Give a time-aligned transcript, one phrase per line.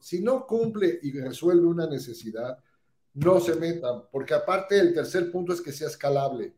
[0.00, 2.58] si no cumple y resuelve una necesidad,
[3.14, 6.54] no se metan, porque aparte el tercer punto es que sea escalable.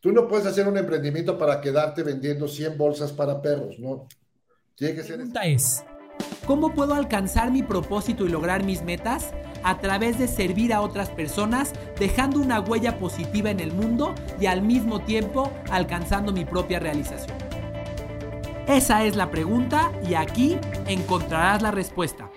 [0.00, 4.06] Tú no puedes hacer un emprendimiento para quedarte vendiendo 100 bolsas para perros, ¿no?
[4.74, 5.16] Tiene que ser...
[5.16, 5.82] pregunta es,
[6.46, 9.32] ¿cómo puedo alcanzar mi propósito y lograr mis metas?
[9.62, 14.44] A través de servir a otras personas, dejando una huella positiva en el mundo y
[14.44, 17.43] al mismo tiempo alcanzando mi propia realización.
[18.66, 20.56] Esa es la pregunta y aquí
[20.86, 22.30] encontrarás la respuesta.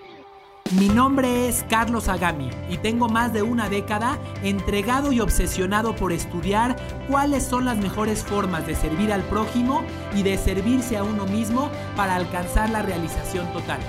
[0.78, 6.12] Mi nombre es Carlos Agami y tengo más de una década entregado y obsesionado por
[6.12, 6.76] estudiar
[7.08, 9.82] cuáles son las mejores formas de servir al prójimo
[10.14, 13.80] y de servirse a uno mismo para alcanzar la realización total.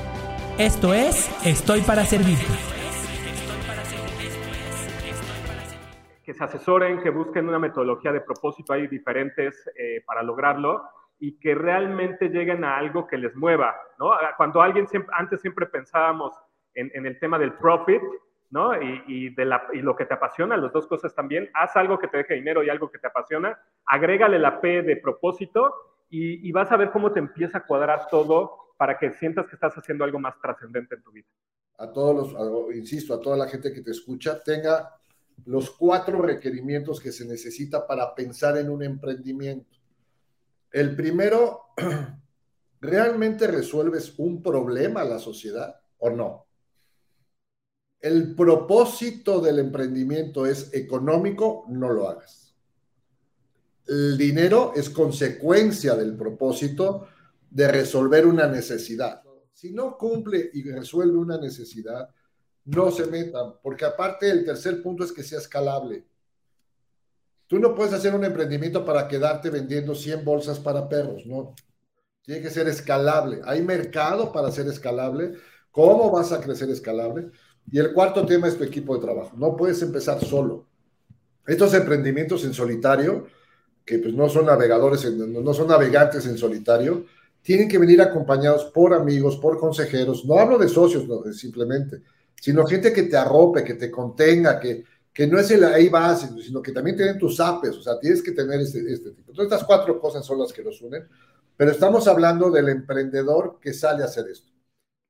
[0.58, 2.46] Esto es Estoy para Servirte.
[6.24, 10.84] Que se asesoren, que busquen una metodología de propósito, hay diferentes eh, para lograrlo
[11.20, 14.12] y que realmente lleguen a algo que les mueva, ¿no?
[14.38, 16.34] Cuando alguien siempre, antes siempre pensábamos
[16.74, 18.02] en, el tema del profit,
[18.52, 18.72] ¿no?
[18.82, 22.08] Y, de la, y lo que te apasiona, las dos cosas también, haz algo que
[22.08, 25.74] te deje dinero y algo que te apasiona, agrégale la P de propósito
[26.10, 29.76] y, vas a ver cómo te empieza a cuadrar todo para que sientas que estás
[29.76, 31.28] haciendo algo más trascendente en tu vida.
[31.78, 34.96] A todos los, insisto, a toda la gente que te escucha, tenga
[35.46, 39.79] los cuatro requerimientos que se necesita para pensar en un emprendimiento.
[40.72, 41.62] El primero,
[42.82, 46.50] ¿realmente resuelves un problema a la sociedad o no?
[48.02, 52.56] el propósito del emprendimiento es económico, no lo hagas.
[53.88, 57.08] El dinero es consecuencia del propósito
[57.50, 59.22] de resolver una necesidad.
[59.52, 62.10] Si no cumple y resuelve una necesidad,
[62.66, 66.06] no se metan, porque aparte el tercer punto es que sea escalable.
[67.50, 71.56] Tú no puedes hacer un emprendimiento para quedarte vendiendo 100 bolsas para perros, no.
[72.22, 73.42] Tiene que ser escalable.
[73.44, 75.34] Hay mercado para ser escalable.
[75.72, 77.32] ¿Cómo vas a crecer escalable?
[77.72, 79.36] Y el cuarto tema es tu equipo de trabajo.
[79.36, 80.68] No puedes empezar solo.
[81.48, 83.26] Estos emprendimientos en solitario,
[83.84, 87.08] que pues no son navegadores, no son navegantes en solitario,
[87.42, 90.24] tienen que venir acompañados por amigos, por consejeros.
[90.24, 92.04] No hablo de socios, no, simplemente,
[92.40, 94.84] sino gente que te arrope, que te contenga, que,
[95.20, 98.24] que no es el ahí vas, sino que también tienen tus apes, o sea, tienes
[98.24, 99.32] que tener este, este tipo.
[99.32, 101.10] Entonces, estas cuatro cosas son las que nos unen,
[101.58, 104.50] pero estamos hablando del emprendedor que sale a hacer esto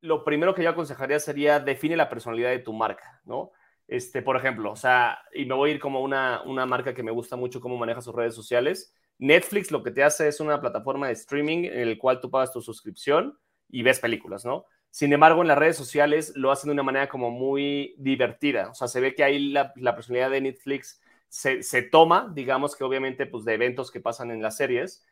[0.02, 3.52] lo primero que yo aconsejaría sería define la personalidad de tu marca, ¿no?
[3.88, 7.04] Este, por ejemplo, o sea, y me voy a ir como una, una marca que
[7.04, 8.94] me gusta mucho cómo maneja sus redes sociales.
[9.18, 12.54] Netflix lo que te hace es una plataforma de streaming en el cual tú pagas
[12.54, 13.38] tu suscripción
[13.68, 14.66] y ves películas, ¿no?
[14.92, 18.70] Sin embargo, en las redes sociales lo hacen de una manera como muy divertida.
[18.70, 22.76] O sea, se ve que ahí la, la personalidad de Netflix se, se, toma, digamos
[22.76, 25.06] que obviamente, pues de eventos que pasan en las series,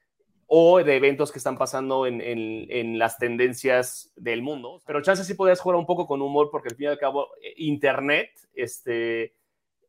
[0.47, 4.81] o de eventos que están pasando en, las tendencias del mundo.
[4.85, 7.27] Pero chance sí podías jugar un poco con humor porque al fin y al cabo
[7.41, 9.35] eh, Internet este,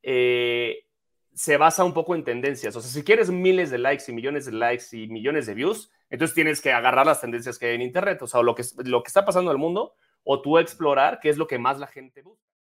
[0.02, 0.84] eh,
[1.38, 2.74] se basa un poco en tendencias.
[2.74, 5.88] O sea, si quieres miles de likes y millones de likes y millones de views,
[6.10, 9.04] entonces tienes que agarrar las tendencias que hay en Internet, o sea, lo que, lo
[9.04, 9.94] que está pasando en el mundo,
[10.24, 12.47] o tú explorar qué es lo que más la gente busca.